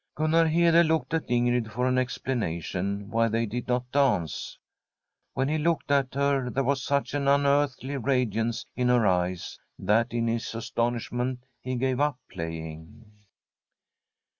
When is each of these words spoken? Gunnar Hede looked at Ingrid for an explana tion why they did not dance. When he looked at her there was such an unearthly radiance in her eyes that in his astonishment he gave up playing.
Gunnar 0.15 0.47
Hede 0.47 0.83
looked 0.83 1.13
at 1.13 1.29
Ingrid 1.29 1.71
for 1.71 1.85
an 1.87 1.97
explana 1.97 2.59
tion 2.63 3.11
why 3.11 3.27
they 3.27 3.45
did 3.45 3.67
not 3.67 3.91
dance. 3.91 4.57
When 5.35 5.47
he 5.47 5.59
looked 5.59 5.91
at 5.91 6.15
her 6.15 6.49
there 6.49 6.63
was 6.63 6.81
such 6.81 7.13
an 7.13 7.27
unearthly 7.27 7.97
radiance 7.97 8.65
in 8.75 8.87
her 8.87 9.05
eyes 9.05 9.59
that 9.77 10.11
in 10.11 10.25
his 10.25 10.55
astonishment 10.55 11.43
he 11.59 11.75
gave 11.75 11.99
up 11.99 12.17
playing. 12.31 13.11